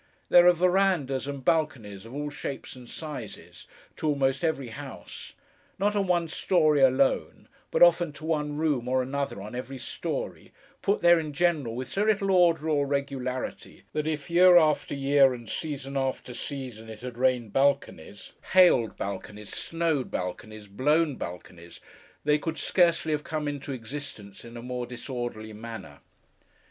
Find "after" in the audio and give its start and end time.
14.57-14.95, 15.95-16.33